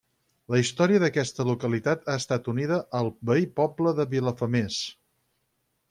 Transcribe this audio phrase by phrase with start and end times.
[0.53, 4.81] La història d'aquesta localitat ha estat unida al veí poble de Vilafamés.